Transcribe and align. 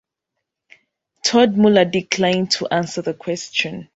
Todd 1.23 1.55
Muller 1.57 1.85
declined 1.85 2.49
to 2.53 2.65
answer 2.73 3.03
the 3.03 3.13
question. 3.13 3.87